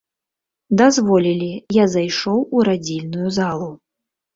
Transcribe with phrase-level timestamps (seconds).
[0.83, 3.75] Дазволілі, я зайшоў у радзільную залу.